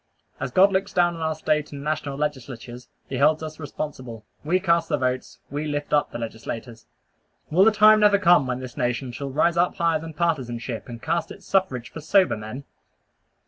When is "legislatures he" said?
2.17-3.17